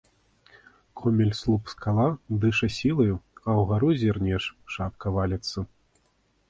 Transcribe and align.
Комель— 0.99 1.33
слуп-скала, 1.39 2.07
дыша 2.47 2.67
сілаю, 2.79 3.15
а 3.45 3.49
ўгару 3.61 3.89
зірнеш— 4.01 4.43
шапка 4.77 5.07
валіцца. 5.21 5.59